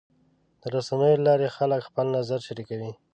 [0.61, 2.91] د رسنیو له لارې خلک خپل نظر شریکوي.